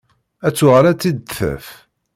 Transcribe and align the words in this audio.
Ad 0.47 0.53
tuɣal 0.55 0.85
ad 0.87 0.97
tt-id-taf. 0.97 1.67